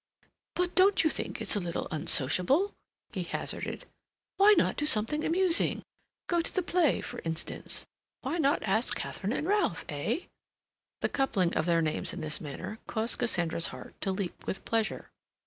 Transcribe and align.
"But 0.55 0.73
don't 0.73 1.03
you 1.03 1.11
think 1.11 1.39
it's 1.39 1.55
a 1.55 1.59
little 1.59 1.87
unsociable?" 1.91 2.73
he 3.13 3.21
hazarded. 3.21 3.85
"Why 4.37 4.55
not 4.57 4.75
do 4.75 4.87
something 4.87 5.23
amusing?—go 5.23 6.41
to 6.41 6.55
the 6.55 6.63
play, 6.63 7.01
for 7.01 7.21
instance? 7.23 7.85
Why 8.21 8.39
not 8.39 8.63
ask 8.67 8.97
Katharine 8.97 9.31
and 9.33 9.45
Ralph, 9.47 9.85
eh?" 9.89 10.21
The 11.01 11.09
coupling 11.09 11.53
of 11.53 11.67
their 11.67 11.83
names 11.83 12.13
in 12.13 12.21
this 12.21 12.41
manner 12.41 12.79
caused 12.87 13.19
Cassandra's 13.19 13.67
heart 13.67 13.93
to 14.01 14.11
leap 14.11 14.47
with 14.47 14.65
pleasure. 14.65 15.11